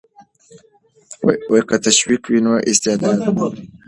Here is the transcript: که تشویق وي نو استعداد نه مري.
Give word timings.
که 1.69 1.75
تشویق 1.85 2.23
وي 2.31 2.39
نو 2.45 2.53
استعداد 2.71 3.15
نه 3.23 3.29
مري. 3.37 3.61